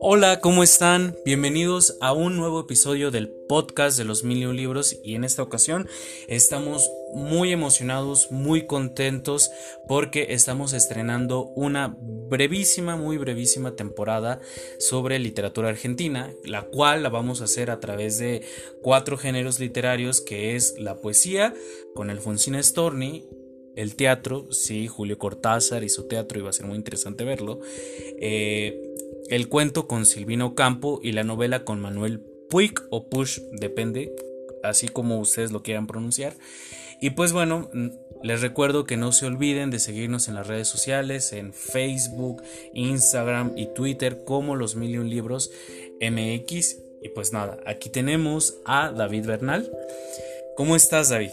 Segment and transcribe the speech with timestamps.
[0.00, 1.14] Hola, ¿cómo están?
[1.24, 5.88] Bienvenidos a un nuevo episodio del podcast de los mil libros y en esta ocasión
[6.26, 9.50] estamos muy emocionados, muy contentos
[9.86, 14.40] porque estamos estrenando una brevísima, muy brevísima temporada
[14.78, 18.42] sobre literatura argentina, la cual la vamos a hacer a través de
[18.82, 21.54] cuatro géneros literarios que es la poesía
[21.94, 23.28] con Alfonsina Storni,
[23.76, 27.60] el teatro, sí, Julio Cortázar y su teatro, iba a ser muy interesante verlo.
[28.20, 28.80] Eh,
[29.28, 34.12] el cuento con Silvino Campo y la novela con Manuel Puig o Push, depende,
[34.62, 36.34] así como ustedes lo quieran pronunciar.
[37.00, 37.70] Y pues bueno,
[38.22, 42.42] les recuerdo que no se olviden de seguirnos en las redes sociales, en Facebook,
[42.74, 45.50] Instagram y Twitter como los Million Libros
[46.00, 46.78] MX.
[47.02, 49.70] Y pues nada, aquí tenemos a David Bernal.
[50.56, 51.30] ¿Cómo estás, David?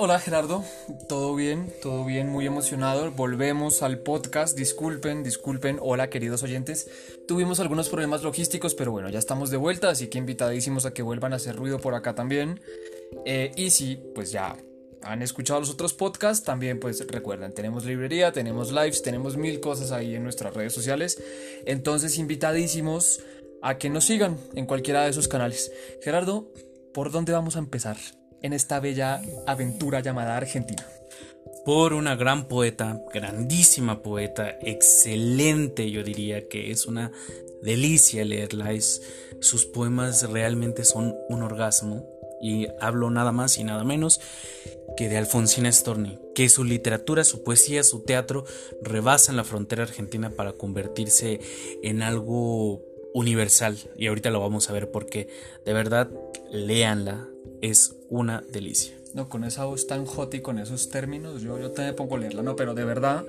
[0.00, 0.64] Hola Gerardo,
[1.08, 3.10] todo bien, todo bien, muy emocionado.
[3.10, 5.80] Volvemos al podcast, disculpen, disculpen.
[5.82, 6.88] Hola queridos oyentes,
[7.26, 11.02] tuvimos algunos problemas logísticos, pero bueno, ya estamos de vuelta, así que invitadísimos a que
[11.02, 12.60] vuelvan a hacer ruido por acá también.
[13.26, 14.56] Eh, y si, pues ya
[15.02, 19.90] han escuchado los otros podcasts, también pues recuerden, tenemos librería, tenemos lives, tenemos mil cosas
[19.90, 21.20] ahí en nuestras redes sociales.
[21.66, 23.18] Entonces invitadísimos
[23.62, 25.72] a que nos sigan en cualquiera de esos canales.
[26.04, 26.52] Gerardo,
[26.94, 27.96] ¿por dónde vamos a empezar?
[28.42, 30.84] En esta bella aventura llamada Argentina.
[31.64, 37.12] Por una gran poeta, grandísima poeta, excelente yo diría que es una
[37.62, 38.70] delicia leerla,
[39.40, 42.06] sus poemas realmente son un orgasmo.
[42.40, 44.20] Y hablo nada más y nada menos
[44.96, 48.44] que de Alfonsina Storni, que su literatura, su poesía, su teatro
[48.80, 51.40] rebasan la frontera argentina para convertirse
[51.82, 52.80] en algo
[53.12, 53.76] universal.
[53.96, 55.28] Y ahorita lo vamos a ver porque
[55.66, 56.10] de verdad
[56.50, 57.28] léanla,
[57.60, 58.94] es una delicia.
[59.14, 62.18] No, con esa voz tan hot y con esos términos, yo, yo te pongo a
[62.18, 63.24] leerla, no, pero de verdad,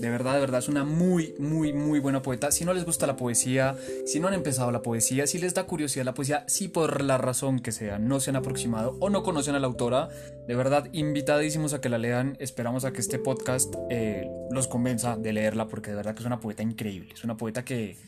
[0.00, 2.50] de verdad, de verdad, es una muy, muy, muy buena poeta.
[2.50, 5.64] Si no les gusta la poesía, si no han empezado la poesía, si les da
[5.64, 9.22] curiosidad la poesía, si por la razón que sea no se han aproximado o no
[9.22, 10.08] conocen a la autora,
[10.48, 12.36] de verdad, invitadísimos a que la lean.
[12.40, 16.26] Esperamos a que este podcast eh, los convenza de leerla, porque de verdad que es
[16.26, 17.12] una poeta increíble.
[17.12, 17.98] Es una poeta que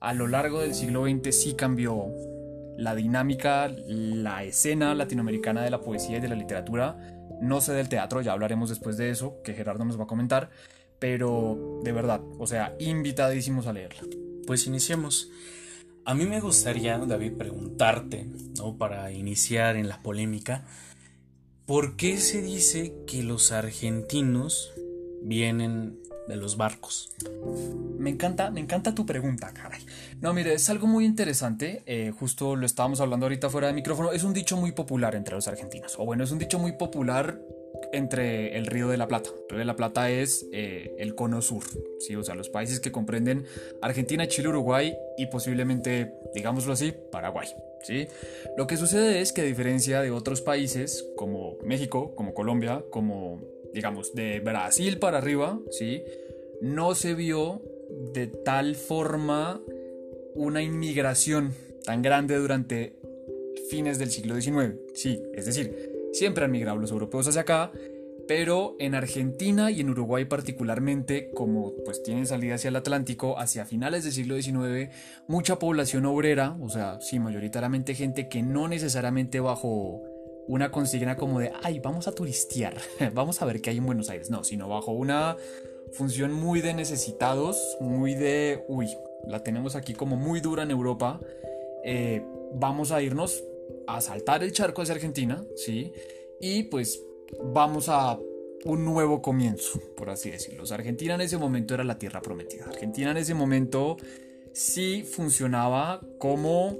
[0.00, 2.08] a lo largo del siglo XX sí cambió
[2.78, 6.96] la dinámica, la escena latinoamericana de la poesía y de la literatura.
[7.42, 10.50] No sé del teatro, ya hablaremos después de eso, que Gerardo nos va a comentar,
[11.00, 14.02] pero de verdad, o sea, invitadísimos a leerla.
[14.46, 15.28] Pues iniciemos.
[16.04, 18.78] A mí me gustaría, David, preguntarte, ¿no?
[18.78, 20.64] Para iniciar en la polémica,
[21.66, 24.72] ¿por qué se dice que los argentinos
[25.20, 27.12] vienen de los barcos?
[27.98, 29.80] Me encanta, me encanta tu pregunta, caray.
[30.20, 31.82] No, mire, es algo muy interesante.
[31.86, 34.10] Eh, justo lo estábamos hablando ahorita fuera de micrófono.
[34.12, 35.96] Es un dicho muy popular entre los argentinos.
[35.98, 37.40] O bueno, es un dicho muy popular
[37.92, 39.30] entre el Río de la Plata.
[39.30, 41.62] El Río de la Plata es eh, el cono sur,
[42.00, 42.16] ¿sí?
[42.16, 43.44] o sea, los países que comprenden
[43.80, 47.48] Argentina, Chile, Uruguay y posiblemente, digámoslo así, Paraguay.
[47.82, 48.08] ¿sí?
[48.56, 53.40] Lo que sucede es que a diferencia de otros países como México, como Colombia, como
[53.72, 56.02] digamos de Brasil para arriba, ¿sí?
[56.60, 57.62] no se vio
[58.12, 59.62] de tal forma
[60.38, 61.52] una inmigración
[61.84, 62.96] tan grande durante
[63.68, 64.76] fines del siglo XIX.
[64.94, 67.72] Sí, es decir, siempre han migrado los europeos hacia acá,
[68.28, 73.64] pero en Argentina y en Uruguay particularmente, como pues tienen salida hacia el Atlántico, hacia
[73.64, 74.90] finales del siglo XIX,
[75.26, 80.02] mucha población obrera, o sea, sí, mayoritariamente gente que no necesariamente bajo
[80.46, 82.76] una consigna como de, ay, vamos a turistear,
[83.14, 85.36] vamos a ver qué hay en Buenos Aires, no, sino bajo una
[85.92, 88.88] función muy de necesitados, muy de, uy,
[89.26, 91.20] la tenemos aquí como muy dura en Europa,
[91.84, 92.22] eh,
[92.54, 93.42] vamos a irnos
[93.86, 95.92] a saltar el charco hacia Argentina, ¿sí?
[96.40, 97.02] Y pues
[97.42, 98.18] vamos a
[98.64, 100.64] un nuevo comienzo, por así decirlo.
[100.70, 102.64] Argentina en ese momento era la tierra prometida.
[102.66, 103.96] Argentina en ese momento
[104.52, 106.76] sí funcionaba como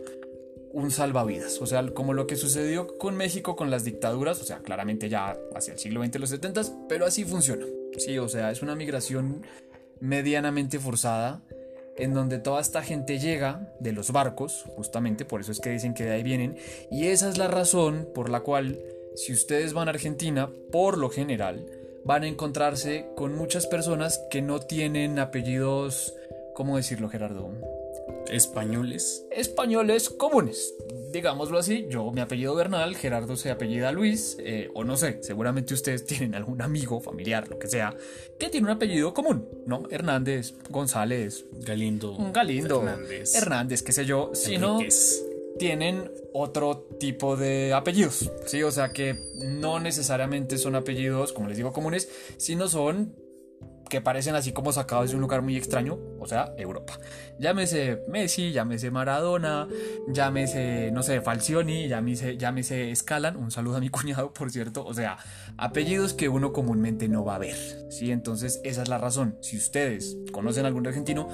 [0.72, 4.58] un salvavidas, o sea, como lo que sucedió con México con las dictaduras, o sea,
[4.58, 7.64] claramente ya hacia el siglo XX, los 70, pero así funciona.
[7.96, 9.42] Sí, o sea, es una migración
[10.00, 11.42] medianamente forzada
[11.98, 15.94] en donde toda esta gente llega de los barcos, justamente por eso es que dicen
[15.94, 16.56] que de ahí vienen,
[16.90, 18.78] y esa es la razón por la cual
[19.14, 21.66] si ustedes van a Argentina, por lo general,
[22.04, 26.14] van a encontrarse con muchas personas que no tienen apellidos,
[26.54, 27.50] ¿cómo decirlo Gerardo?
[28.28, 29.26] Españoles.
[29.30, 30.74] Españoles comunes,
[31.12, 35.74] digámoslo así, yo mi apellido Bernal, Gerardo se apellida Luis, eh, o no sé, seguramente
[35.74, 37.96] ustedes tienen algún amigo, familiar, lo que sea,
[38.38, 39.84] que tiene un apellido común, ¿no?
[39.90, 44.78] Hernández, González, Galindo, Galindo, Hernández, Hernández qué sé yo, si no,
[45.58, 48.62] tienen otro tipo de apellidos, ¿sí?
[48.62, 53.14] O sea que no necesariamente son apellidos, como les digo, comunes, sino son
[53.88, 56.98] que parecen así como sacados de un lugar muy extraño, o sea, Europa.
[57.38, 59.68] Llámese Messi, llámese Maradona,
[60.08, 64.94] llámese, no sé, Falcioni, llámese, llámese Scalan, un saludo a mi cuñado, por cierto, o
[64.94, 65.18] sea,
[65.56, 67.56] apellidos que uno comúnmente no va a ver,
[67.90, 68.10] ¿sí?
[68.10, 69.36] Entonces, esa es la razón.
[69.40, 71.28] Si ustedes conocen a algún argentino,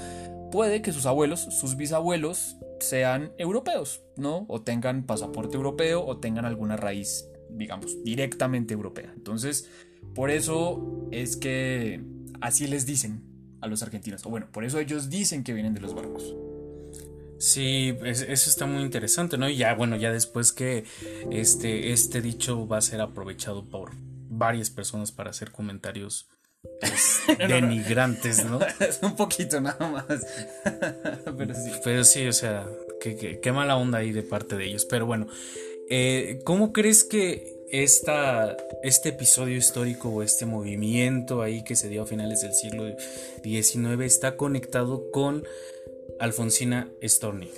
[0.50, 4.44] puede que sus abuelos, sus bisabuelos sean europeos, ¿no?
[4.48, 9.12] O tengan pasaporte europeo o tengan alguna raíz, digamos, directamente europea.
[9.16, 9.68] Entonces,
[10.14, 12.02] por eso es que
[12.40, 13.33] así les dicen
[13.64, 14.24] a los argentinos.
[14.26, 16.34] O bueno, por eso ellos dicen que vienen de los barcos.
[17.38, 19.48] Sí, eso está muy interesante, ¿no?
[19.48, 20.84] Y ya, bueno, ya después que
[21.30, 23.92] este, este dicho va a ser aprovechado por
[24.30, 26.28] varias personas para hacer comentarios
[26.80, 28.60] pues, denigrantes, ¿no?
[28.80, 30.06] Es un poquito nada más.
[31.36, 31.70] Pero sí.
[31.82, 32.66] Pero sí, o sea,
[33.00, 34.84] qué, mala onda ahí de parte de ellos.
[34.84, 35.26] Pero bueno,
[35.90, 42.02] eh, ¿cómo crees que esta, este episodio histórico o este movimiento ahí que se dio
[42.02, 42.84] a finales del siglo
[43.42, 45.42] XIX está conectado con
[46.20, 47.50] Alfonsina Storni?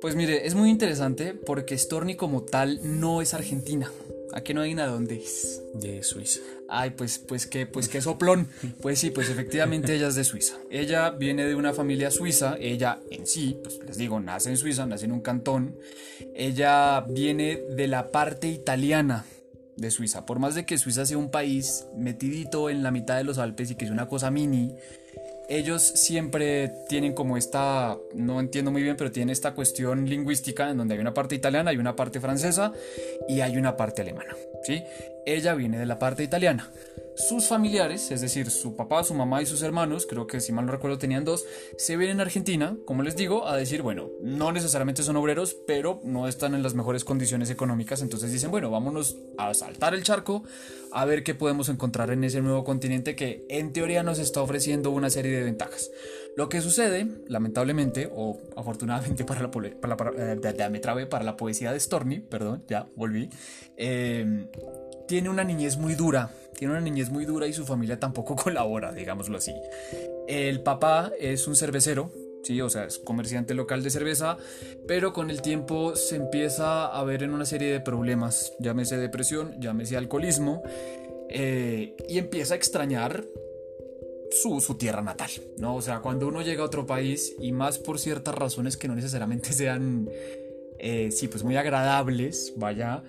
[0.00, 3.92] Pues mire, es muy interesante porque Storni como tal no es argentina.
[4.32, 5.62] ¿A qué no hay nada dónde es?
[5.74, 6.40] De Suiza.
[6.68, 8.48] Ay, pues, pues qué, pues qué soplón.
[8.80, 10.56] Pues sí, pues efectivamente ella es de Suiza.
[10.70, 12.56] Ella viene de una familia suiza.
[12.58, 15.76] Ella en sí, pues les digo, nace en Suiza, nace en un cantón.
[16.34, 19.26] Ella viene de la parte italiana
[19.80, 20.26] de Suiza.
[20.26, 23.70] Por más de que Suiza sea un país metidito en la mitad de los Alpes
[23.70, 24.76] y que es una cosa mini,
[25.48, 30.76] ellos siempre tienen como esta, no entiendo muy bien, pero tienen esta cuestión lingüística en
[30.76, 32.72] donde hay una parte italiana, hay una parte francesa
[33.26, 34.36] y hay una parte alemana.
[34.62, 34.84] ¿sí?
[35.24, 36.70] Ella viene de la parte italiana.
[37.28, 40.64] Sus familiares, es decir, su papá, su mamá y sus hermanos, creo que si mal
[40.64, 41.44] no recuerdo tenían dos,
[41.76, 46.00] se vienen a Argentina, como les digo, a decir, bueno, no necesariamente son obreros, pero
[46.02, 50.44] no están en las mejores condiciones económicas, entonces dicen, bueno, vámonos a saltar el charco,
[50.92, 54.90] a ver qué podemos encontrar en ese nuevo continente que en teoría nos está ofreciendo
[54.90, 55.90] una serie de ventajas.
[56.36, 62.20] Lo que sucede, lamentablemente, o afortunadamente para la, para eh, para la poesía de Stormy,
[62.20, 63.28] perdón, ya volví,
[63.76, 64.48] eh,
[65.10, 68.92] tiene una niñez muy dura, tiene una niñez muy dura y su familia tampoco colabora,
[68.92, 69.52] digámoslo así.
[70.28, 72.12] El papá es un cervecero,
[72.44, 74.36] sí, o sea, es comerciante local de cerveza,
[74.86, 79.60] pero con el tiempo se empieza a ver en una serie de problemas, llámese depresión,
[79.60, 80.62] llámese alcoholismo,
[81.28, 83.24] eh, y empieza a extrañar
[84.30, 85.74] su, su, tierra natal, ¿no?
[85.74, 88.94] O sea, cuando uno llega a otro país y más por ciertas razones que no
[88.94, 90.08] necesariamente sean,
[90.78, 93.02] eh, sí, pues muy agradables, vaya,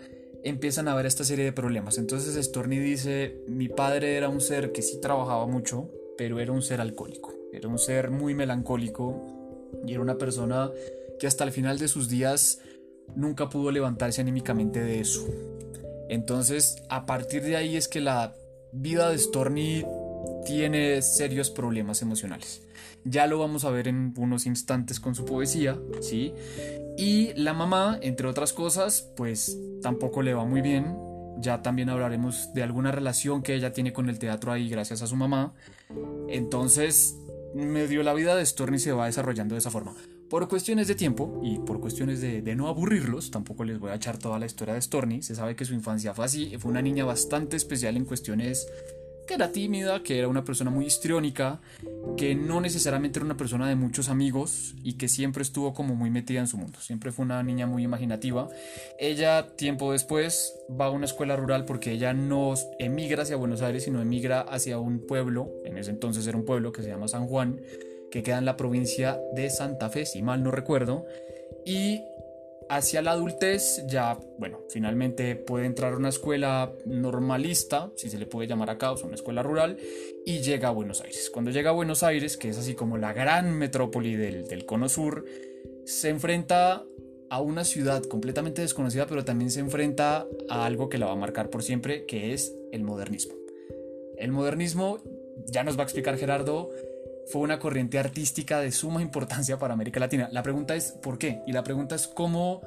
[0.44, 1.98] empiezan a haber esta serie de problemas.
[1.98, 6.62] Entonces Storni dice, mi padre era un ser que sí trabajaba mucho, pero era un
[6.62, 10.72] ser alcohólico, era un ser muy melancólico y era una persona
[11.20, 12.60] que hasta el final de sus días
[13.16, 15.28] nunca pudo levantarse anímicamente de eso.
[16.10, 18.36] Entonces, a partir de ahí es que la
[18.74, 19.86] vida de Storni
[20.46, 22.62] tiene serios problemas emocionales.
[23.04, 26.34] Ya lo vamos a ver en unos instantes con su poesía, ¿sí?
[26.98, 30.98] Y la mamá, entre otras cosas, pues tampoco le va muy bien.
[31.40, 35.08] Ya también hablaremos de alguna relación que ella tiene con el teatro ahí gracias a
[35.08, 35.54] su mamá.
[36.28, 37.18] Entonces,
[37.56, 39.96] medio la vida de Storni se va desarrollando de esa forma.
[40.30, 43.96] Por cuestiones de tiempo y por cuestiones de, de, no aburrirlos, tampoco les voy a
[43.96, 45.22] echar toda la historia de Storni.
[45.24, 48.68] Se sabe que su infancia fue así, fue una niña bastante especial en cuestiones
[49.28, 51.62] que era tímida, que era una persona muy histriónica,
[52.18, 56.10] que no necesariamente era una persona de muchos amigos y que siempre estuvo como muy
[56.10, 56.80] metida en su mundo.
[56.80, 58.50] Siempre fue una niña muy imaginativa.
[59.00, 63.84] Ella, tiempo después, va a una escuela rural porque ella no emigra hacia Buenos Aires,
[63.84, 67.28] sino emigra hacia un pueblo, en ese entonces era un pueblo que se llama San
[67.28, 67.62] Juan,
[68.10, 71.06] que queda en la provincia de Santa Fe, si mal no recuerdo.
[71.66, 72.01] Y
[72.72, 78.25] hacia la adultez ya, bueno, finalmente puede entrar a una escuela normalista, si se le
[78.25, 79.78] puede llamar acá, o sea, una escuela rural,
[80.25, 81.30] y llega a Buenos Aires.
[81.34, 84.88] Cuando llega a Buenos Aires, que es así como la gran metrópoli del, del cono
[84.88, 85.25] sur,
[85.84, 86.86] se enfrenta
[87.30, 91.18] a una ciudad completamente desconocida, pero también se enfrenta a algo que la va a
[91.18, 93.34] marcar por siempre, que es el modernismo.
[94.18, 95.00] El modernismo,
[95.46, 96.70] ya nos va a explicar Gerardo,
[97.28, 100.30] fue una corriente artística de suma importancia para América Latina.
[100.32, 101.42] La pregunta es ¿por qué?
[101.48, 102.62] Y la pregunta es cómo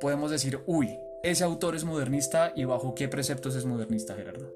[0.00, 4.52] podemos decir, uy, ese autor es modernista y bajo qué preceptos es modernista, Gerardo.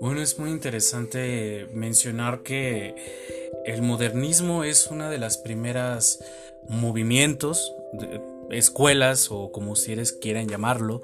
[0.00, 2.94] Bueno, es muy interesante mencionar que
[3.64, 6.20] el modernismo es una de las primeras
[6.68, 7.74] movimientos,
[8.50, 11.02] escuelas o como ustedes quieran llamarlo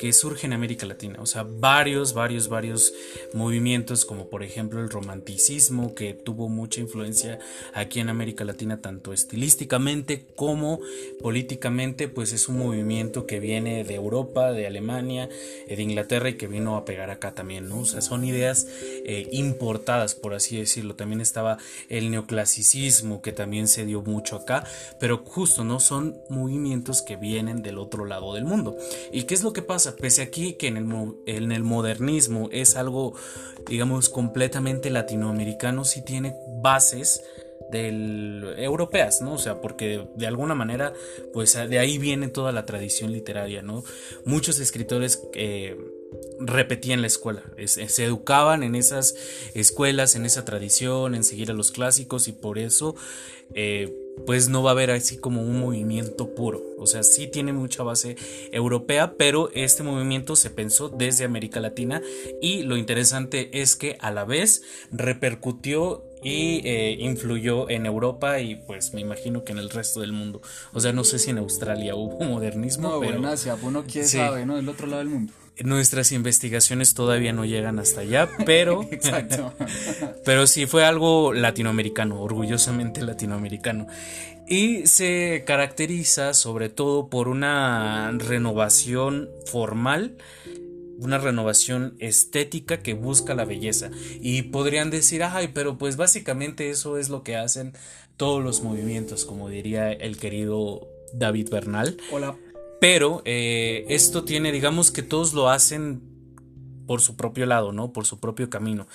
[0.00, 1.18] que surge en América Latina.
[1.20, 2.94] O sea, varios, varios, varios
[3.34, 7.38] movimientos, como por ejemplo el romanticismo, que tuvo mucha influencia
[7.74, 10.80] aquí en América Latina, tanto estilísticamente como
[11.20, 15.28] políticamente, pues es un movimiento que viene de Europa, de Alemania,
[15.68, 17.80] eh, de Inglaterra y que vino a pegar acá también, ¿no?
[17.80, 18.68] O sea, son ideas
[19.04, 20.96] eh, importadas, por así decirlo.
[20.96, 21.58] También estaba
[21.90, 24.64] el neoclasicismo, que también se dio mucho acá,
[24.98, 25.78] pero justo, ¿no?
[25.78, 28.76] Son movimientos que vienen del otro lado del mundo.
[29.12, 29.96] ¿Y qué es lo que pasa?
[29.96, 33.14] pese aquí que en el, en el modernismo es algo,
[33.68, 37.22] digamos, completamente latinoamericano, sí tiene bases
[37.70, 39.34] del europeas, ¿no?
[39.34, 40.92] O sea, porque de alguna manera,
[41.32, 43.84] pues de ahí viene toda la tradición literaria, ¿no?
[44.24, 45.76] Muchos escritores eh,
[46.40, 49.14] repetían la escuela, se educaban en esas
[49.54, 52.96] escuelas, en esa tradición, en seguir a los clásicos y por eso
[53.54, 56.62] eh, pues no va a haber así como un movimiento puro.
[56.78, 58.16] O sea, sí tiene mucha base
[58.52, 62.02] europea, pero este movimiento se pensó desde América Latina
[62.40, 68.56] y lo interesante es que a la vez repercutió y eh, influyó en Europa y
[68.56, 70.42] pues me imagino que en el resto del mundo.
[70.72, 72.88] O sea, no sé si en Australia hubo modernismo.
[72.88, 74.56] No, pero en Asia, uno quién sabe, ¿no?
[74.56, 75.32] Del otro lado del mundo.
[75.62, 78.82] Nuestras investigaciones todavía no llegan hasta allá, pero.
[78.90, 79.52] Exacto.
[80.24, 83.86] pero sí fue algo latinoamericano, orgullosamente latinoamericano.
[84.48, 90.16] Y se caracteriza sobre todo por una renovación formal
[91.00, 93.90] una renovación estética que busca la belleza.
[94.20, 97.72] Y podrían decir, ay, pero pues básicamente eso es lo que hacen
[98.16, 101.96] todos los movimientos, como diría el querido David Bernal.
[102.12, 102.36] Hola.
[102.80, 106.09] Pero eh, esto tiene, digamos que todos lo hacen
[106.90, 107.92] por su propio lado, ¿no?
[107.92, 108.88] Por su propio camino.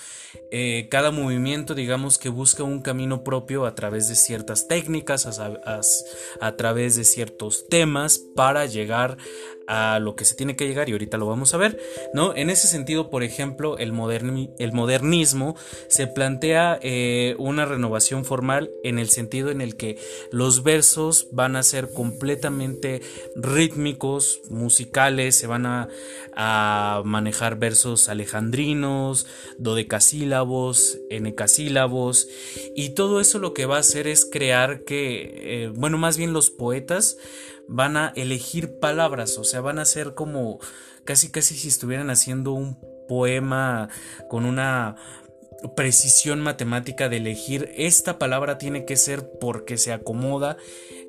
[0.50, 6.56] Eh, cada movimiento, digamos que busca un camino propio a través de ciertas técnicas, a,
[6.56, 9.16] través de ciertos temas para llegar
[9.66, 11.80] a lo que se tiene que llegar y ahorita lo vamos a ver,
[12.14, 12.36] ¿no?
[12.36, 15.56] En ese sentido, por ejemplo, el, modernismo
[15.88, 19.98] se plantea eh, una renovación formal en el sentido en el que
[20.30, 23.00] los versos van a ser completamente
[23.34, 25.88] rítmicos, musicales, se van a,
[27.04, 29.26] manejar versos alejandrinos,
[29.58, 32.28] dodecasílabos, enecasílabos
[32.74, 36.32] y todo eso lo que va a hacer es crear que, eh, bueno, más bien
[36.32, 37.16] los poetas
[37.68, 40.58] van a elegir palabras, o sea, van a ser como
[41.04, 42.78] casi casi si estuvieran haciendo un
[43.08, 43.88] poema
[44.28, 44.96] con una
[45.74, 50.56] precisión matemática de elegir esta palabra tiene que ser porque se acomoda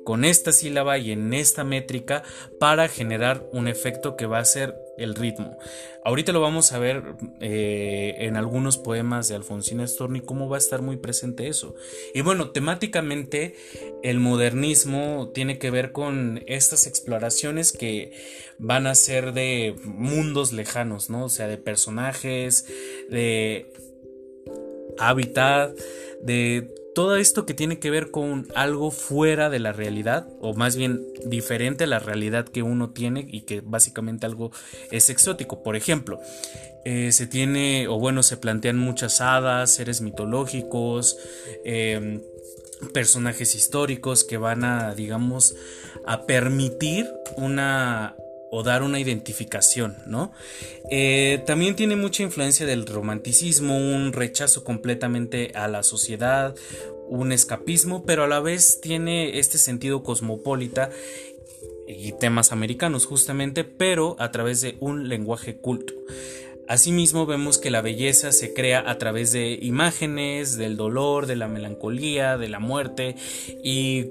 [0.04, 2.22] con esta sílaba y en esta métrica
[2.58, 5.58] para generar un efecto que va a ser el ritmo.
[6.04, 7.02] Ahorita lo vamos a ver
[7.40, 11.74] eh, en algunos poemas de Alfonsina Storni cómo va a estar muy presente eso.
[12.14, 13.54] Y bueno, temáticamente
[14.02, 18.12] el modernismo tiene que ver con estas exploraciones que
[18.58, 21.24] van a ser de mundos lejanos, ¿no?
[21.24, 22.66] O sea, de personajes,
[23.08, 23.72] de
[24.98, 25.76] hábitat,
[26.22, 30.74] de todo esto que tiene que ver con algo fuera de la realidad, o más
[30.74, 34.50] bien diferente a la realidad que uno tiene y que básicamente algo
[34.90, 35.62] es exótico.
[35.62, 36.18] Por ejemplo,
[36.84, 41.16] eh, se tiene, o bueno, se plantean muchas hadas, seres mitológicos,
[41.64, 42.20] em,
[42.92, 45.54] personajes históricos que van a, digamos,
[46.04, 48.16] a permitir una
[48.50, 50.32] o dar una identificación, ¿no?
[50.90, 56.54] Eh, también tiene mucha influencia del romanticismo, un rechazo completamente a la sociedad,
[57.08, 60.90] un escapismo, pero a la vez tiene este sentido cosmopolita
[61.86, 65.94] y temas americanos justamente, pero a través de un lenguaje culto.
[66.68, 71.48] Asimismo vemos que la belleza se crea a través de imágenes, del dolor, de la
[71.48, 73.16] melancolía, de la muerte
[73.64, 74.10] y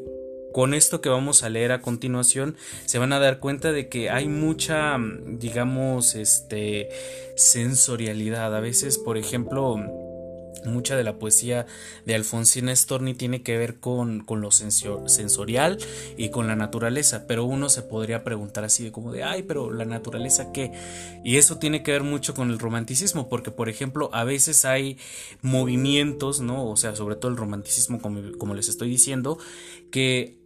[0.57, 4.09] con esto que vamos a leer a continuación se van a dar cuenta de que
[4.09, 4.97] hay mucha
[5.27, 6.89] digamos este
[7.35, 8.55] sensorialidad.
[8.55, 9.75] A veces por ejemplo
[10.67, 11.65] mucha de la poesía
[12.05, 15.77] de Alfonsina Storni tiene que ver con, lo sensorial
[16.17, 19.71] y con la naturaleza, pero uno se podría preguntar así de como de, ay, pero
[19.71, 20.71] la naturaleza qué?
[21.23, 24.97] Y eso tiene que ver mucho con el romanticismo, porque por ejemplo a veces hay
[25.41, 26.69] movimientos, ¿no?
[26.69, 29.37] O sea, sobre todo el romanticismo, como, como les estoy diciendo,
[29.91, 30.37] que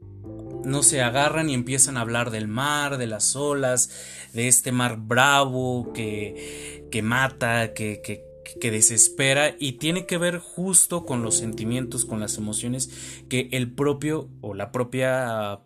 [0.64, 3.90] no se agarran y empiezan a hablar del mar, de las olas,
[4.34, 10.40] de este mar bravo que, que mata, que, que que desespera y tiene que ver
[10.40, 12.90] justo con los sentimientos, con las emociones
[13.30, 15.62] que el propio o la propia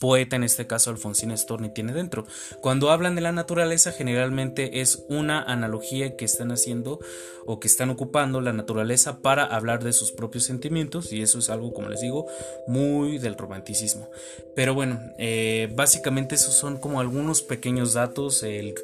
[0.00, 2.26] poeta, en este caso Alfonsín Storni, tiene dentro.
[2.62, 6.98] Cuando hablan de la naturaleza, generalmente es una analogía que están haciendo
[7.46, 11.50] o que están ocupando la naturaleza para hablar de sus propios sentimientos, y eso es
[11.50, 12.26] algo, como les digo,
[12.66, 14.08] muy del romanticismo.
[14.56, 18.42] Pero bueno, eh, básicamente esos son como algunos pequeños datos.
[18.42, 18.74] El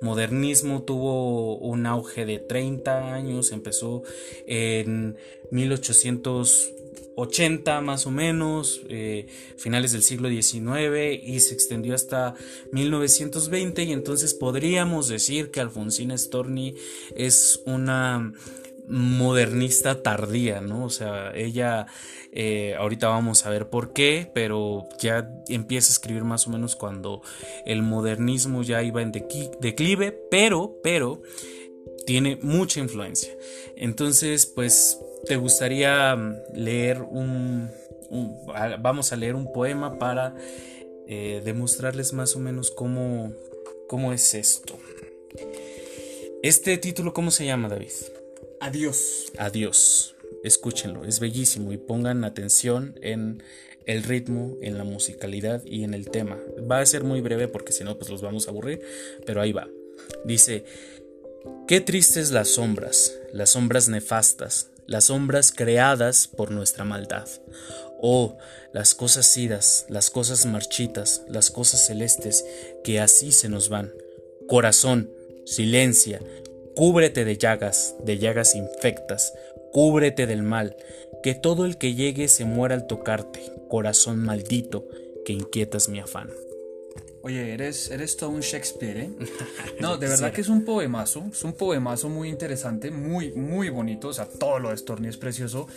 [0.00, 4.02] modernismo tuvo un auge de 30 años, empezó
[4.46, 5.16] en
[5.50, 12.34] 1880 más o menos, eh, finales del siglo XIX y se extendió hasta
[12.72, 16.74] 1920 y entonces podríamos decir que Alfonsina Storni
[17.14, 18.34] es una
[18.86, 20.84] modernista tardía, ¿no?
[20.84, 21.86] O sea, ella,
[22.32, 26.76] eh, ahorita vamos a ver por qué, pero ya empieza a escribir más o menos
[26.76, 27.22] cuando
[27.64, 31.22] el modernismo ya iba en declive, pero, pero,
[32.06, 33.34] tiene mucha influencia.
[33.76, 36.16] Entonces, pues, te gustaría
[36.52, 37.70] leer un,
[38.80, 40.34] vamos a leer un poema para
[41.06, 43.32] eh, demostrarles más o menos cómo,
[43.88, 44.78] cómo es esto.
[46.42, 47.90] Este título, ¿cómo se llama, David?
[48.64, 49.30] Adiós.
[49.36, 50.14] Adiós.
[50.42, 53.42] Escúchenlo, es bellísimo y pongan atención en
[53.84, 56.38] el ritmo, en la musicalidad y en el tema.
[56.70, 58.80] Va a ser muy breve porque si no, pues los vamos a aburrir,
[59.26, 59.68] pero ahí va.
[60.24, 60.64] Dice,
[61.68, 67.28] qué tristes las sombras, las sombras nefastas, las sombras creadas por nuestra maldad.
[68.00, 68.38] Oh,
[68.72, 72.46] las cosas idas, las cosas marchitas, las cosas celestes,
[72.82, 73.92] que así se nos van.
[74.48, 75.10] Corazón,
[75.44, 76.22] silencia,
[76.76, 79.32] Cúbrete de llagas, de llagas infectas,
[79.72, 80.76] cúbrete del mal,
[81.22, 84.88] que todo el que llegue se muera al tocarte, corazón maldito,
[85.24, 86.30] que inquietas mi afán.
[87.22, 89.10] Oye, eres, eres todo un Shakespeare, ¿eh?
[89.80, 94.08] No, de verdad que es un poemazo, es un poemazo muy interesante, muy, muy bonito,
[94.08, 95.68] o sea, todo lo de Storni es precioso,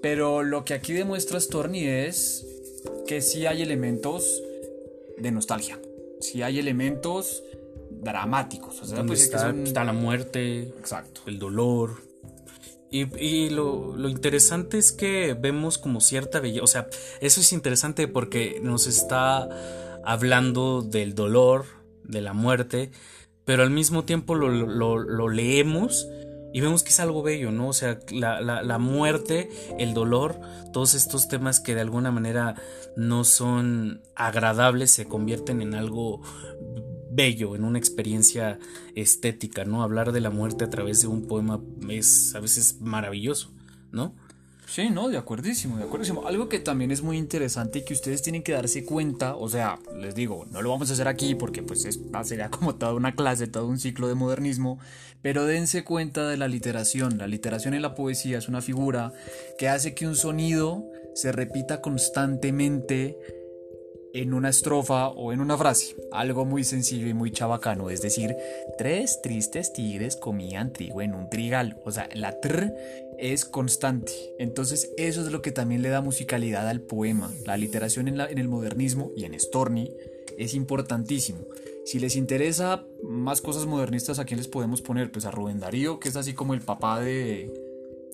[0.00, 2.46] pero lo que aquí demuestra Storni es
[3.06, 4.42] que sí hay elementos
[5.18, 5.80] de nostalgia,
[6.20, 7.42] sí hay elementos
[8.04, 8.80] dramáticos.
[8.82, 11.22] O sea, pues, está, la muerte, Exacto.
[11.26, 12.02] el dolor.
[12.90, 16.62] Y, lo, lo, interesante es que vemos como cierta belleza.
[16.62, 16.88] O sea,
[17.20, 19.48] eso es interesante porque nos está
[20.04, 21.64] hablando del dolor,
[22.04, 22.92] de la muerte,
[23.44, 26.06] pero al mismo tiempo lo, lo, lo leemos
[26.54, 27.66] y vemos que es algo bello, ¿no?
[27.66, 30.36] O sea, la, la, la, muerte, el dolor,
[30.72, 32.54] todos estos temas que de alguna manera
[32.96, 36.22] no son agradables se convierten en algo
[37.14, 38.58] bello, en una experiencia
[38.94, 39.82] estética, ¿no?
[39.82, 43.52] Hablar de la muerte a través de un poema es a veces maravilloso,
[43.92, 44.14] ¿no?
[44.66, 46.26] Sí, no, de acuerdísimo, de acuerdísimo.
[46.26, 49.78] Algo que también es muy interesante y que ustedes tienen que darse cuenta, o sea,
[49.96, 53.14] les digo, no lo vamos a hacer aquí porque pues es, sería como toda una
[53.14, 54.78] clase, todo un ciclo de modernismo,
[55.22, 57.18] pero dense cuenta de la literación.
[57.18, 59.12] La literación en la poesía es una figura
[59.58, 63.16] que hace que un sonido se repita constantemente
[64.14, 65.96] en una estrofa o en una frase.
[66.12, 68.34] Algo muy sencillo y muy chabacano, es decir,
[68.78, 71.76] tres tristes tigres comían trigo en un trigal.
[71.84, 72.72] O sea, la tr
[73.18, 74.12] es constante.
[74.38, 77.30] Entonces eso es lo que también le da musicalidad al poema.
[77.44, 79.92] La literación en, en el modernismo y en Storni
[80.38, 81.40] es importantísimo.
[81.84, 85.10] Si les interesa más cosas modernistas, ¿a quién les podemos poner?
[85.10, 87.52] Pues a Rubén Darío, que es así como el papá de,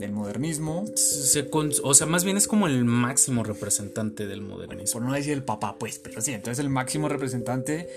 [0.00, 0.84] del modernismo.
[1.82, 5.00] o sea, más bien es como el máximo representante del modernismo.
[5.00, 7.88] Por no decir el papá, pues, pero sí, entonces el máximo representante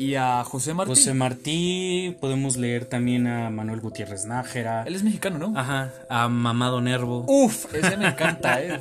[0.00, 0.92] y a José Martí.
[0.92, 4.84] José Martí, podemos leer también a Manuel Gutiérrez Nájera.
[4.86, 5.52] Él es mexicano, ¿no?
[5.54, 7.26] Ajá, a Mamado Nervo.
[7.28, 8.80] Uf, ese me encanta, ¿eh?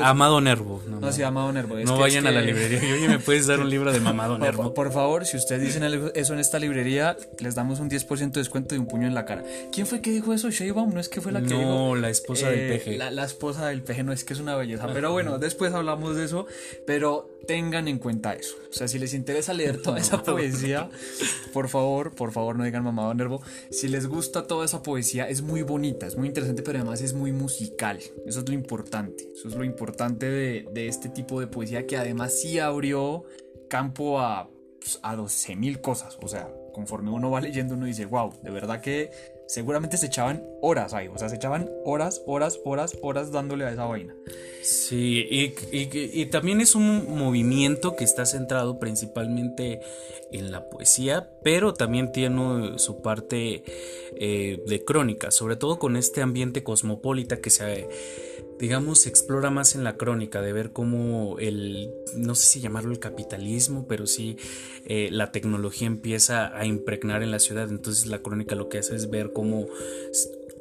[0.00, 0.80] Amado Nervo.
[0.86, 1.74] No, sí, Amado Nervo.
[1.74, 2.78] no vayan a la librería.
[2.78, 4.72] Oye, ¿me puedes dar un libro de Mamado Nervo?
[4.74, 5.82] Por, favor, si ustedes dicen
[6.14, 9.24] eso en esta librería, les damos un 10% de descuento y un puño en la
[9.24, 9.42] cara.
[9.72, 10.50] ¿Quién fue que dijo eso?
[10.50, 11.62] Sheinbaum, ¿no es que fue la que dijo?
[11.62, 12.96] No, la esposa del eh, peje.
[12.96, 14.86] La, la, esposa del peje no es que es una belleza.
[14.92, 16.46] Pero bueno, después hablamos de eso.
[16.86, 18.54] Pero tengan en cuenta eso.
[18.70, 20.90] O sea, si les interesa leer toda esa poesía,
[21.52, 23.42] por favor, por favor no digan mamado nervo.
[23.70, 27.14] Si les gusta toda esa poesía, es muy bonita, es muy interesante, pero además es
[27.14, 27.98] muy musical.
[28.26, 29.28] Eso es lo importante.
[29.34, 33.24] Eso es lo importante de, de este tipo de poesía que además sí abrió
[33.68, 36.18] campo a, pues, a 12 mil cosas.
[36.22, 39.10] O sea, conforme uno va leyendo, uno dice, wow, de verdad que
[39.46, 43.70] seguramente se echaban horas ahí, o sea, se echaban horas, horas, horas, horas dándole a
[43.70, 44.14] esa vaina.
[44.62, 49.80] Sí, y, también es un movimiento que está centrado principalmente
[50.30, 53.64] en la poesía, pero también tiene su parte
[54.16, 57.88] eh, de crónica, sobre todo con este ambiente cosmopolita que se
[58.62, 63.00] digamos, explora más en la crónica, de ver cómo el, no sé si llamarlo el
[63.00, 64.36] capitalismo, pero sí
[64.86, 67.68] eh, la tecnología empieza a impregnar en la ciudad.
[67.68, 69.66] Entonces la crónica lo que hace es ver cómo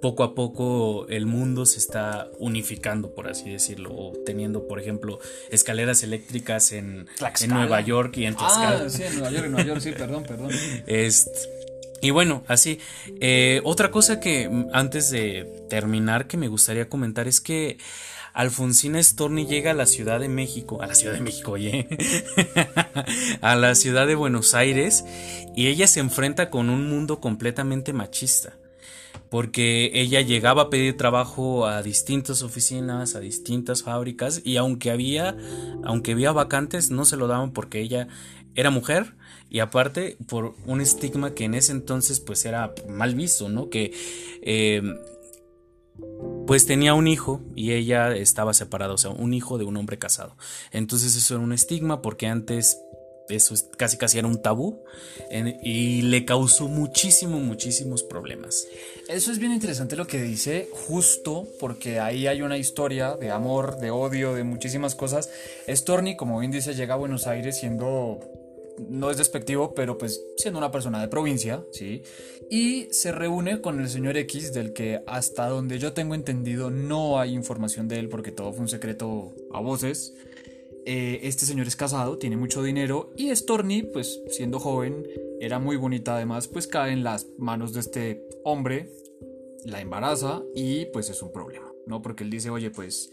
[0.01, 5.19] poco a poco el mundo se está unificando, por así decirlo, o teniendo, por ejemplo,
[5.51, 7.05] escaleras eléctricas en,
[7.39, 8.85] en Nueva York y en Tlaxcala.
[8.85, 10.49] Ah, sí, en Nueva York, en Nueva York, sí, perdón, perdón.
[10.87, 11.29] Este,
[12.01, 12.79] y bueno, así.
[13.19, 17.77] Eh, otra cosa que mm, antes de terminar que me gustaría comentar es que
[18.33, 21.87] Alfonsina Storni llega a la Ciudad de México, a la Ciudad de México, oye,
[23.41, 25.03] a la Ciudad de Buenos Aires
[25.55, 28.53] y ella se enfrenta con un mundo completamente machista
[29.29, 35.37] porque ella llegaba a pedir trabajo a distintas oficinas, a distintas fábricas y aunque había
[35.85, 38.09] aunque había vacantes no se lo daban porque ella
[38.55, 39.15] era mujer
[39.49, 43.69] y aparte por un estigma que en ese entonces pues era mal visto, ¿no?
[43.69, 43.93] Que
[44.41, 44.81] eh,
[46.47, 49.99] pues tenía un hijo y ella estaba separada, o sea, un hijo de un hombre
[49.99, 50.35] casado.
[50.71, 52.79] Entonces eso era un estigma porque antes
[53.29, 54.83] eso casi casi era un tabú
[55.63, 58.67] y le causó muchísimo, muchísimos problemas.
[59.07, 63.77] Eso es bien interesante lo que dice, justo porque ahí hay una historia de amor,
[63.77, 65.29] de odio, de muchísimas cosas.
[65.69, 68.19] Storni, como bien dice, llega a Buenos Aires siendo
[68.77, 72.03] no es despectivo, pero pues siendo una persona de provincia, ¿sí?
[72.49, 77.19] Y se reúne con el señor X, del que hasta donde yo tengo entendido no
[77.19, 80.13] hay información de él porque todo fue un secreto a voces.
[80.85, 85.07] Eh, este señor es casado, tiene mucho dinero y Storni, pues siendo joven,
[85.39, 88.89] era muy bonita además, pues cae en las manos de este hombre,
[89.63, 92.01] la embaraza y pues es un problema, ¿no?
[92.01, 93.11] Porque él dice, oye, pues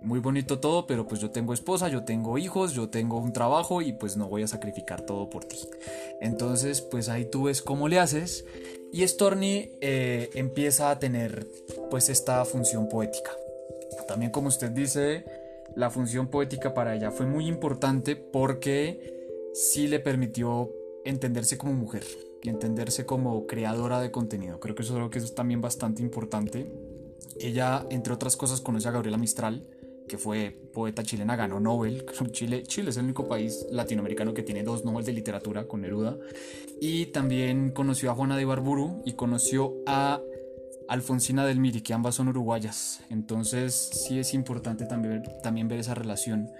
[0.00, 3.82] muy bonito todo, pero pues yo tengo esposa, yo tengo hijos, yo tengo un trabajo
[3.82, 5.58] y pues no voy a sacrificar todo por ti.
[6.20, 8.44] Entonces, pues ahí tú ves cómo le haces
[8.92, 11.46] y Storni eh, empieza a tener
[11.90, 13.30] pues esta función poética.
[14.06, 15.24] También como usted dice,
[15.74, 20.70] la función poética para ella fue muy importante porque sí le permitió
[21.04, 22.04] entenderse como mujer
[22.42, 24.60] y entenderse como creadora de contenido.
[24.60, 26.70] Creo que eso es algo que es también bastante importante.
[27.40, 29.66] Ella, entre otras cosas, conoce a Gabriela Mistral,
[30.08, 32.04] que fue poeta chilena, ganó Nobel.
[32.32, 36.16] Chile, Chile es el único país latinoamericano que tiene dos Nobel de literatura con Neruda.
[36.80, 40.20] Y también conoció a Juana de Barburu y conoció a
[40.88, 43.00] Alfonsina del Miri, que ambas son uruguayas.
[43.10, 46.50] Entonces sí es importante también, también ver esa relación.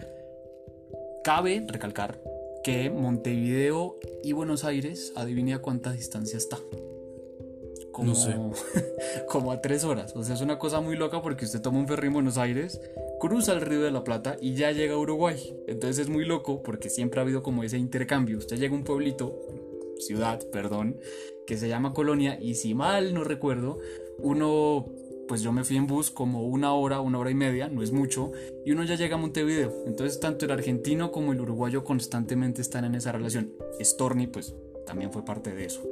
[1.25, 2.21] Cabe recalcar
[2.63, 6.59] que Montevideo y Buenos Aires, adivine a cuánta distancia está.
[7.99, 8.37] Como, no sé.
[9.29, 10.15] como a tres horas.
[10.15, 12.81] O sea, es una cosa muy loca porque usted toma un ferry en Buenos Aires
[13.19, 15.57] cruza el río de la Plata y ya llega a Uruguay.
[15.67, 18.39] Entonces es muy loco porque siempre ha habido como ese intercambio.
[18.39, 19.41] Usted llega a un pueblito,
[19.99, 20.99] ciudad, perdón,
[21.47, 23.79] que se llama Colonia y si mal no recuerdo,
[24.19, 24.87] uno,
[25.27, 27.91] pues yo me fui en bus como una hora, una hora y media, no es
[27.91, 28.33] mucho,
[28.65, 29.85] y uno ya llega a Montevideo.
[29.87, 33.53] Entonces tanto el argentino como el uruguayo constantemente están en esa relación.
[33.81, 34.55] Storni pues
[34.87, 35.83] también fue parte de eso.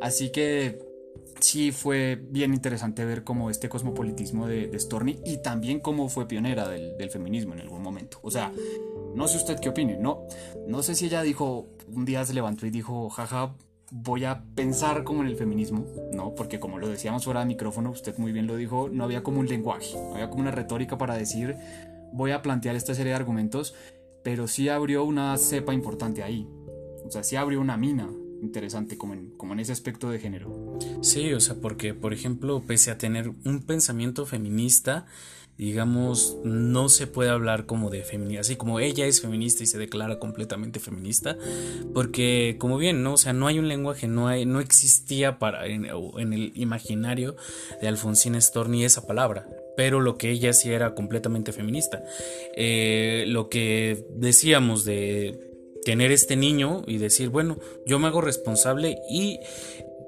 [0.00, 0.89] Así que
[1.38, 6.68] sí fue bien interesante ver cómo este cosmopolitismo de, Storni y también cómo fue pionera
[6.68, 8.18] del, feminismo en algún momento.
[8.22, 8.52] O sea,
[9.14, 10.26] no sé usted qué opine, no,
[10.66, 13.54] no sé si ella dijo, un día se levantó y dijo, jaja,
[13.90, 16.34] voy a pensar como en el feminismo, ¿no?
[16.34, 19.40] Porque como lo decíamos fuera de micrófono, usted muy bien lo dijo, no había como
[19.40, 21.56] un lenguaje, no había como una retórica para decir,
[22.12, 23.74] voy a plantear esta serie de argumentos,
[24.22, 26.48] pero sí abrió una cepa importante ahí.
[27.04, 28.08] O sea, sí abrió una mina
[28.42, 30.78] interesante como en, como en ese aspecto de género.
[31.02, 35.06] Sí, o sea, porque, por ejemplo, pese a tener un pensamiento feminista,
[35.60, 39.76] digamos, no se puede hablar como de feminista, así como ella es feminista y se
[39.76, 41.36] declara completamente feminista,
[41.92, 43.12] porque como bien, ¿no?
[43.12, 47.36] O sea, no hay un lenguaje, no hay, no existía para en, el imaginario
[47.82, 52.02] de Alfonsina Storni esa palabra, pero lo que ella sí era completamente feminista.
[52.56, 55.49] Eh, lo que decíamos de
[55.84, 59.40] tener este niño y decir, bueno, yo me hago responsable y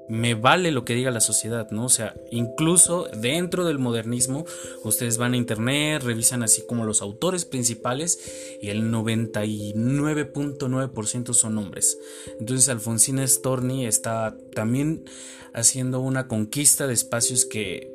[0.07, 1.85] me vale lo que diga la sociedad, ¿no?
[1.85, 4.45] O sea, incluso dentro del modernismo,
[4.83, 11.97] ustedes van a internet, revisan así como los autores principales y el 99.9% son hombres.
[12.39, 15.05] Entonces Alfonsina Storni está también
[15.53, 17.92] haciendo una conquista de espacios que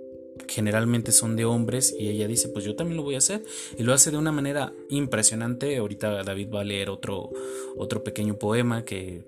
[0.49, 3.43] generalmente son de hombres y ella dice pues yo también lo voy a hacer
[3.77, 5.77] y lo hace de una manera impresionante.
[5.77, 7.31] Ahorita David va a leer otro
[7.77, 9.25] otro pequeño poema que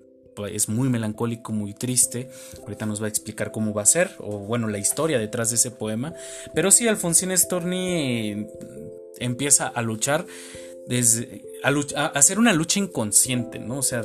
[0.52, 2.30] es muy melancólico muy triste.
[2.62, 5.56] Ahorita nos va a explicar cómo va a ser o bueno la historia detrás de
[5.56, 6.14] ese poema.
[6.54, 8.46] Pero sí Alfonsín Storni
[9.18, 10.26] empieza a luchar
[10.86, 13.78] desde a, hacer una lucha inconsciente, ¿no?
[13.78, 14.02] O sea,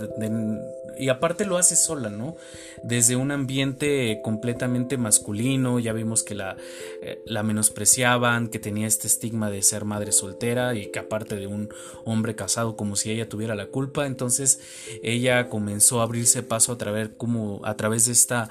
[0.98, 2.36] y aparte lo hace sola, ¿no?
[2.84, 6.58] Desde un ambiente completamente masculino, ya vimos que la,
[7.02, 11.48] eh, la menospreciaban, que tenía este estigma de ser madre soltera y que aparte de
[11.48, 11.70] un
[12.04, 14.60] hombre casado como si ella tuviera la culpa, entonces
[15.04, 18.50] ella comenzó a abrirse paso a través, como, a través de esta...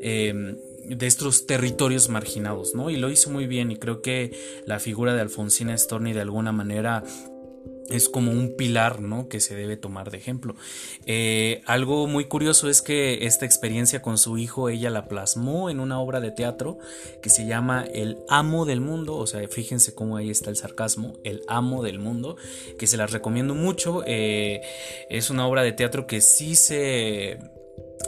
[0.00, 0.56] Em,
[0.88, 2.88] de estos territorios marginados, ¿no?
[2.88, 4.32] Y lo hizo muy bien y creo que
[4.64, 7.04] la figura de Alfonsina Storni de alguna manera
[7.90, 9.28] es como un pilar ¿no?
[9.28, 10.54] que se debe tomar de ejemplo.
[11.06, 15.80] Eh, algo muy curioso es que esta experiencia con su hijo ella la plasmó en
[15.80, 16.78] una obra de teatro
[17.22, 21.14] que se llama El amo del mundo, o sea, fíjense cómo ahí está el sarcasmo,
[21.24, 22.36] El amo del mundo,
[22.78, 24.02] que se las recomiendo mucho.
[24.06, 24.60] Eh,
[25.08, 27.38] es una obra de teatro que sí se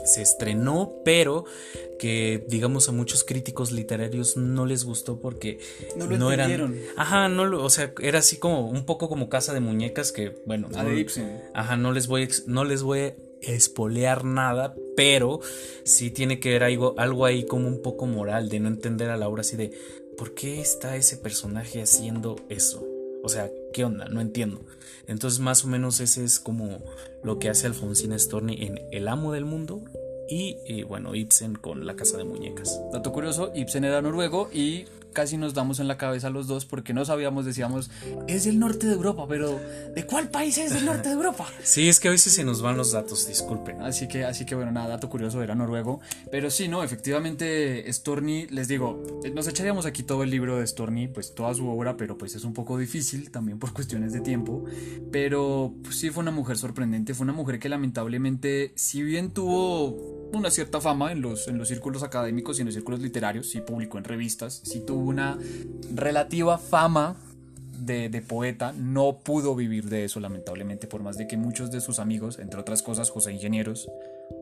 [0.05, 1.45] se estrenó, pero
[2.01, 5.59] que digamos a muchos críticos literarios no les gustó porque
[5.95, 9.59] no, lo eran ajá no o sea era así como un poco como casa de
[9.59, 10.79] muñecas que bueno no,
[11.53, 15.41] ajá no les voy no les voy a espolear nada pero
[15.83, 19.17] sí tiene que ver algo algo ahí como un poco moral de no entender a
[19.17, 19.71] la obra así de
[20.17, 22.83] por qué está ese personaje haciendo eso
[23.23, 24.61] o sea qué onda no entiendo
[25.07, 26.83] entonces más o menos ese es como
[27.23, 29.83] lo que hace Alfonsina Storni en El amo del mundo
[30.31, 32.81] y, bueno, Ibsen con La Casa de Muñecas.
[32.93, 36.93] Dato curioso, Ibsen era noruego y casi nos damos en la cabeza los dos porque
[36.93, 37.89] no sabíamos, decíamos,
[38.27, 39.59] es del norte de Europa, pero
[39.93, 41.47] ¿de cuál país es del norte de Europa?
[41.63, 43.81] Sí, es que a veces se nos van los datos, disculpen.
[43.81, 46.01] Así que, así que bueno, nada, dato curioso, era noruego.
[46.31, 51.07] Pero sí, no, efectivamente, Storni, les digo, nos echaríamos aquí todo el libro de Storni,
[51.07, 54.65] pues toda su obra, pero pues es un poco difícil también por cuestiones de tiempo.
[55.11, 60.20] Pero pues, sí fue una mujer sorprendente, fue una mujer que lamentablemente, si bien tuvo
[60.33, 63.61] una cierta fama en los, en los círculos académicos y en los círculos literarios, sí
[63.61, 65.37] publicó en revistas, sí tuvo una
[65.93, 67.17] relativa fama
[67.77, 71.81] de, de, poeta, no pudo vivir de eso lamentablemente, por más de que muchos de
[71.81, 73.89] sus amigos, entre otras cosas José Ingenieros,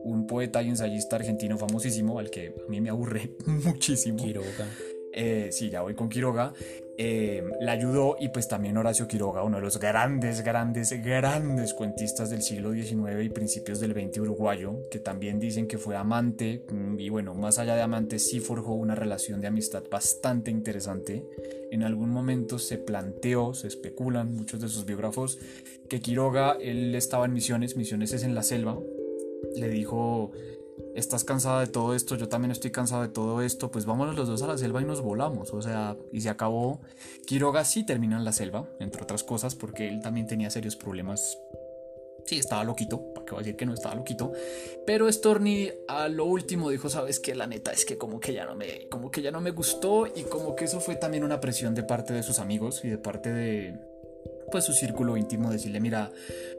[0.04, 4.18] un poeta y ensayista argentino famosísimo, al que a mí me aburre muchísimo.
[4.18, 4.68] Quiroga.
[5.12, 6.52] Eh, sí, ya voy con Quiroga.
[7.02, 12.28] Eh, la ayudó y pues también Horacio Quiroga, uno de los grandes, grandes, grandes cuentistas
[12.28, 17.00] del siglo XIX y principios del XX uruguayo, que también dicen que fue amante mm,
[17.00, 21.24] y bueno, más allá de amante sí forjó una relación de amistad bastante interesante.
[21.70, 25.38] En algún momento se planteó, se especulan muchos de sus biógrafos,
[25.88, 28.78] que Quiroga, él estaba en Misiones, Misiones es en la selva,
[29.56, 30.32] le dijo
[30.94, 34.28] estás cansada de todo esto, yo también estoy cansado de todo esto, pues vámonos los
[34.28, 35.52] dos a la selva y nos volamos.
[35.52, 36.80] O sea, y se acabó.
[37.26, 41.38] Quiroga sí terminó en la selva, entre otras cosas, porque él también tenía serios problemas.
[42.26, 44.32] Sí, estaba loquito, para qué voy a decir que no estaba loquito.
[44.86, 48.44] Pero Storni a lo último dijo, sabes que la neta es que como que ya
[48.44, 51.40] no me, como que ya no me gustó y como que eso fue también una
[51.40, 53.78] presión de parte de sus amigos y de parte de,
[54.50, 56.12] pues su círculo íntimo, decirle, mira,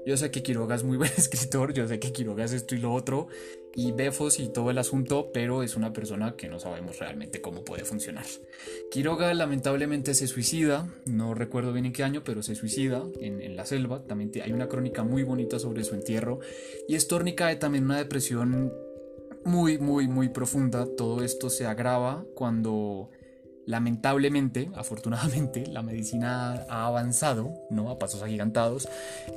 [0.06, 2.80] yo sé que Quiroga es muy buen escritor, yo sé que Quiroga es esto y
[2.80, 3.28] lo otro,
[3.76, 7.64] y Befos y todo el asunto, pero es una persona que no sabemos realmente cómo
[7.64, 8.26] puede funcionar.
[8.92, 13.66] Quiroga lamentablemente se suicida, no recuerdo bien en qué año, pero se suicida en, la
[13.66, 16.40] selva, también hay una crónica muy bonita sobre su entierro,
[16.88, 18.72] y Storni cae también una depresión
[19.44, 23.10] muy, muy, muy profunda, todo esto se agrava cuando
[23.66, 27.90] Lamentablemente, afortunadamente, la medicina ha avanzado, ¿no?
[27.90, 28.88] A pasos agigantados,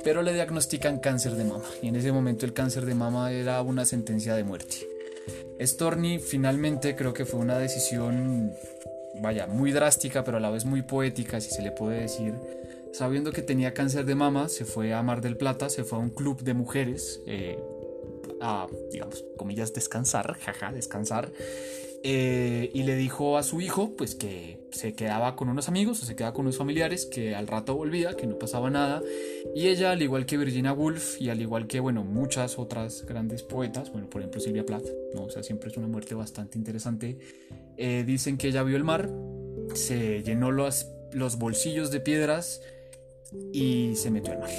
[0.03, 1.65] pero le diagnostican cáncer de mama.
[1.81, 4.87] Y en ese momento el cáncer de mama era una sentencia de muerte.
[5.59, 8.51] Storni finalmente creo que fue una decisión,
[9.21, 12.33] vaya, muy drástica, pero a la vez muy poética, si se le puede decir.
[12.93, 16.01] Sabiendo que tenía cáncer de mama, se fue a Mar del Plata, se fue a
[16.01, 17.59] un club de mujeres, eh,
[18.41, 21.31] a, digamos, comillas, descansar, jaja, descansar.
[22.07, 26.05] Eh, y le dijo a su hijo pues que se quedaba con unos amigos o
[26.05, 29.01] se quedaba con unos familiares, que al rato volvía, que no pasaba nada.
[29.55, 33.41] Y ella, al igual que Virginia Woolf y al igual que bueno, muchas otras grandes
[33.41, 35.23] poetas, bueno, por ejemplo Silvia Plath, ¿no?
[35.23, 37.17] o sea, siempre es una muerte bastante interesante,
[37.75, 39.09] eh, dicen que ella vio el mar,
[39.73, 42.61] se llenó los, los bolsillos de piedras
[43.51, 44.51] y se metió al mar.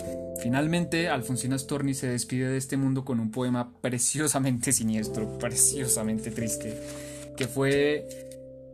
[0.42, 6.74] Finalmente, Alfonsina Storni se despide de este mundo con un poema preciosamente siniestro, preciosamente triste
[7.36, 8.06] que fue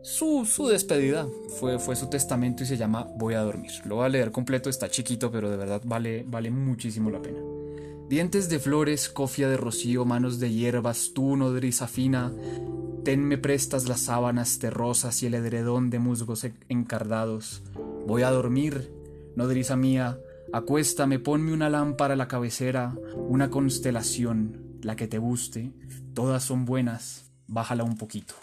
[0.01, 1.27] su, su despedida,
[1.59, 3.71] fue, fue su testamento y se llama Voy a dormir.
[3.85, 7.39] Lo voy a leer completo, está chiquito, pero de verdad vale, vale muchísimo la pena.
[8.09, 12.33] Dientes de flores, cofia de rocío, manos de hierbas, tú, nodriza fina,
[13.03, 17.63] tenme prestas las sábanas terrosas y el edredón de musgos encardados.
[18.05, 18.91] Voy a dormir,
[19.35, 20.19] nodriza mía,
[20.51, 25.71] acuéstame, ponme una lámpara a la cabecera, una constelación, la que te guste,
[26.13, 28.33] todas son buenas bájala un poquito.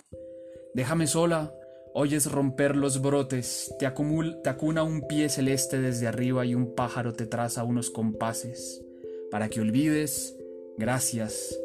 [0.74, 1.54] Déjame sola,
[1.94, 7.26] oyes romper los brotes, te, acuna un pie celeste desde arriba y un pájaro te
[7.26, 8.85] traza unos compases.
[9.30, 10.37] Para que olvides,
[10.76, 11.59] gracias.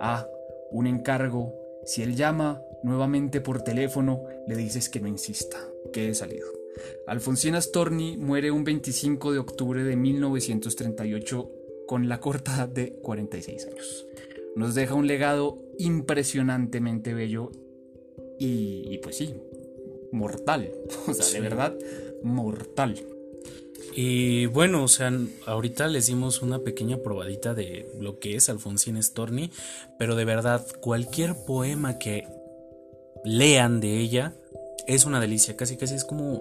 [0.00, 0.26] Ah,
[0.70, 1.54] un encargo.
[1.84, 5.58] Si él llama nuevamente por teléfono, le dices que no insista,
[5.92, 6.48] que he salido.
[7.06, 11.50] Alfonsina Storni muere un 25 de octubre de 1938
[11.86, 14.06] con la corta edad de 46 años
[14.56, 17.52] nos deja un legado impresionantemente bello
[18.38, 19.34] y, pues sí,
[20.12, 20.70] mortal.
[21.08, 21.74] O sea, de verdad,
[22.22, 23.02] mortal.
[23.94, 25.10] Y bueno, o sea,
[25.46, 29.50] ahorita les dimos una pequeña probadita de lo que es Alfonsín Storni,
[29.98, 32.26] pero de verdad, cualquier poema que
[33.24, 34.34] lean de ella
[34.86, 36.40] es una delicia, casi casi es como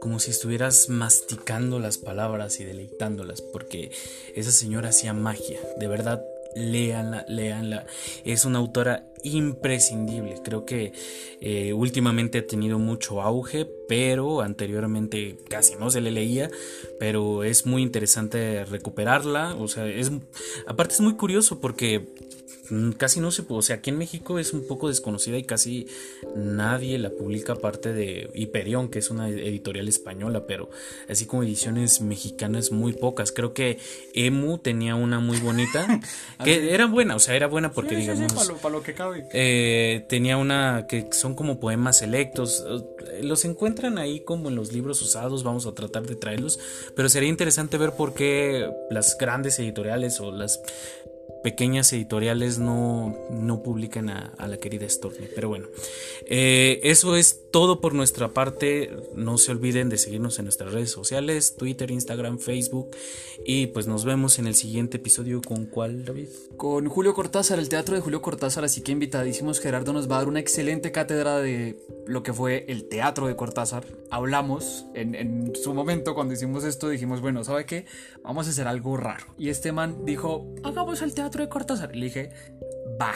[0.00, 3.92] como si estuvieras masticando las palabras y deleitándolas, porque
[4.34, 6.24] esa señora hacía magia, de verdad,
[6.54, 7.86] léanla, léanla,
[8.24, 10.92] es una autora imprescindible, creo que
[11.40, 16.48] eh, últimamente ha tenido mucho auge, pero anteriormente casi no se le leía,
[17.00, 20.12] pero es muy interesante recuperarla, o sea, es,
[20.68, 22.06] aparte es muy curioso porque
[22.70, 25.42] Mm, casi no se puede, o sea, aquí en México es un poco desconocida y
[25.42, 25.88] casi
[26.36, 30.70] nadie la publica aparte de Hiperión, que es una editorial española, pero
[31.08, 33.32] así como ediciones mexicanas muy pocas.
[33.32, 33.78] Creo que
[34.14, 36.00] Emu tenía una muy bonita,
[36.44, 38.32] que era buena, o sea, era buena porque digamos...
[38.32, 39.26] para, lo, que cabe.
[39.32, 42.64] Eh, tenía una que son como poemas selectos,
[43.20, 43.44] los
[43.80, 46.58] encuentran ahí como en los libros usados, vamos a tratar de traerlos,
[46.94, 50.60] pero sería interesante ver por qué las grandes editoriales o las
[51.42, 55.28] pequeñas editoriales no, no publican a, la querida Stormy.
[55.34, 55.66] Pero bueno,
[56.26, 58.90] eh, eso es todo por nuestra parte.
[59.14, 62.90] No se olviden de seguirnos en nuestras redes sociales, Twitter, Instagram, Facebook.
[63.44, 66.28] Y pues nos vemos en el siguiente episodio con cuál, David.
[66.56, 68.64] Con Julio Cortázar, el teatro de Julio Cortázar.
[68.64, 72.66] Así que invitadísimos, Gerardo nos va a dar una excelente cátedra de lo que fue
[72.68, 73.86] el teatro de Cortázar.
[74.10, 77.86] Hablamos en, en su momento cuando hicimos esto, dijimos, bueno, ¿sabe qué?
[78.22, 79.26] Vamos a hacer algo raro.
[79.38, 81.94] Y este man dijo, hagamos el teatro de Cortázar.
[81.94, 82.30] Le dije,
[82.98, 83.14] bah.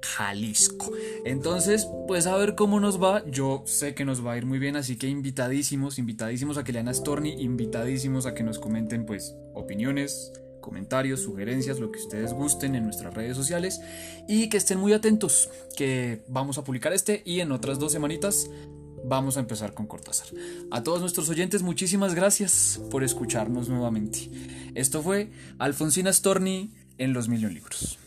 [0.00, 0.92] Jalisco.
[1.24, 3.24] Entonces, pues a ver cómo nos va.
[3.26, 6.72] Yo sé que nos va a ir muy bien, así que invitadísimos, invitadísimos a que
[6.72, 12.32] lean a Storny, invitadísimos a que nos comenten pues opiniones, comentarios, sugerencias, lo que ustedes
[12.32, 13.80] gusten en nuestras redes sociales
[14.28, 18.50] y que estén muy atentos, que vamos a publicar este y en otras dos semanitas
[19.04, 20.28] vamos a empezar con Cortázar.
[20.70, 24.30] A todos nuestros oyentes, muchísimas gracias por escucharnos nuevamente.
[24.74, 27.98] Esto fue Alfonsina Storni en los Million Libros.